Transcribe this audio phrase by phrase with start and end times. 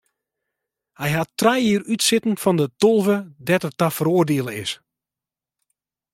[1.01, 4.71] Hy hat trije jier útsitten fan de tolve dêr't er ta feroardiele is.